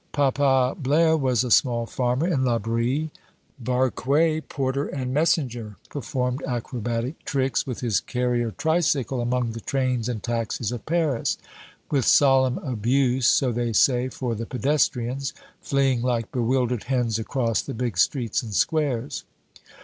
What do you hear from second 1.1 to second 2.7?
was a small farmer in La